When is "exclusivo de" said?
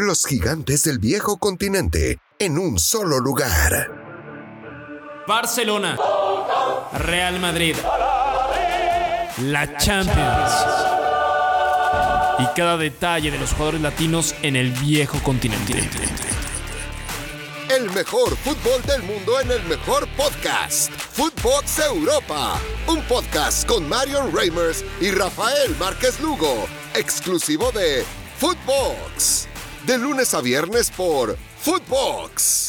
26.94-28.04